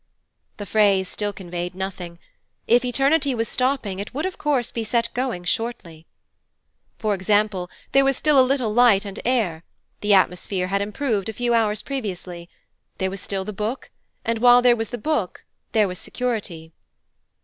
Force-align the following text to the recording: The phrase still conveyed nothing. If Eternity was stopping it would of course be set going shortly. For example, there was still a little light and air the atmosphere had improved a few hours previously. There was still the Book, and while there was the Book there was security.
The 0.57 0.65
phrase 0.65 1.07
still 1.07 1.31
conveyed 1.31 1.75
nothing. 1.75 2.17
If 2.65 2.83
Eternity 2.83 3.35
was 3.35 3.47
stopping 3.47 3.99
it 3.99 4.15
would 4.15 4.25
of 4.25 4.39
course 4.39 4.71
be 4.71 4.83
set 4.83 5.13
going 5.13 5.43
shortly. 5.43 6.07
For 6.97 7.13
example, 7.13 7.69
there 7.91 8.03
was 8.03 8.17
still 8.17 8.39
a 8.39 8.41
little 8.41 8.73
light 8.73 9.05
and 9.05 9.19
air 9.23 9.63
the 9.99 10.15
atmosphere 10.15 10.69
had 10.69 10.81
improved 10.81 11.29
a 11.29 11.33
few 11.33 11.53
hours 11.53 11.83
previously. 11.83 12.49
There 12.97 13.11
was 13.11 13.21
still 13.21 13.45
the 13.45 13.53
Book, 13.53 13.91
and 14.25 14.39
while 14.39 14.63
there 14.63 14.75
was 14.75 14.89
the 14.89 14.97
Book 14.97 15.45
there 15.71 15.87
was 15.87 15.99
security. 15.99 16.73